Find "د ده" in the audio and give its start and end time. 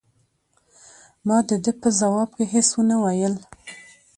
1.47-1.71